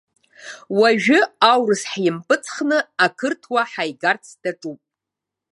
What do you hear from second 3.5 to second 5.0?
ҳаигарц даҿуп.